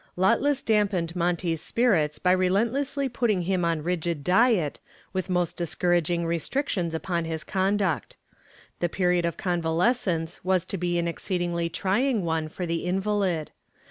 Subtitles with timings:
[0.17, 4.79] Lotless dampened Monty's spirits by relentlessly putting him on rigid diet,
[5.13, 8.17] with most discouraging restrictions upon his conduct.
[8.79, 13.51] The period of convalescence was to be an exceedingly trying one for the invalid.